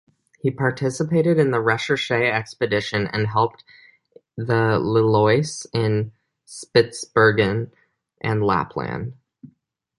[0.39, 3.63] He participated in the "Recherche" expedition and helped
[4.35, 6.11] the "Lilloise" in
[6.47, 7.71] Spitzbergen
[8.19, 9.13] and Lapland.